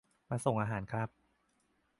[0.29, 1.09] มาส่งอาหารครับ